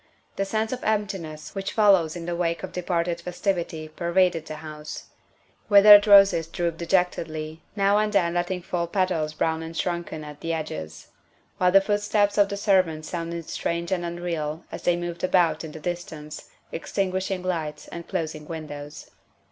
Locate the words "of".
0.71-0.83, 2.63-2.71, 12.39-12.49